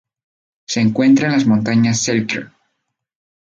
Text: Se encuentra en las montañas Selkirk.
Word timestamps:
Se 0.65 0.81
encuentra 0.81 1.27
en 1.27 1.33
las 1.33 1.45
montañas 1.45 2.01
Selkirk. 2.01 2.51